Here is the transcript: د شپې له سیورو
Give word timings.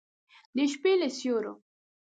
د 0.55 0.57
شپې 0.71 0.93
له 1.01 1.07
سیورو 1.17 1.53